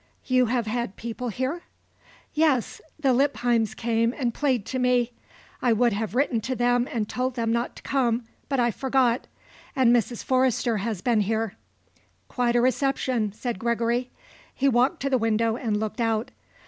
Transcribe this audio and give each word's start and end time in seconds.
"You 0.25 0.47
have 0.47 0.65
had 0.65 0.95
people 0.95 1.29
here?" 1.29 1.61
"Yes. 2.33 2.81
The 2.99 3.13
Lippheims 3.13 3.75
came 3.75 4.15
and 4.17 4.33
played 4.33 4.65
to 4.65 4.79
me. 4.79 5.11
I 5.61 5.73
would 5.73 5.93
have 5.93 6.15
written 6.15 6.41
to 6.41 6.55
them 6.55 6.87
and 6.91 7.07
told 7.07 7.35
them 7.35 7.51
not 7.51 7.75
to 7.75 7.83
come; 7.83 8.23
but 8.49 8.59
I 8.59 8.71
forgot. 8.71 9.27
And 9.75 9.95
Mrs. 9.95 10.23
Forrester 10.23 10.77
has 10.77 11.01
been 11.03 11.21
here." 11.21 11.53
"Quite 12.29 12.55
a 12.55 12.61
reception," 12.61 13.31
said 13.33 13.59
Gregory. 13.59 14.09
He 14.55 14.67
walked 14.67 15.01
to 15.03 15.09
the 15.11 15.19
window 15.19 15.55
and 15.55 15.79
looked 15.79 16.01
out. 16.01 16.31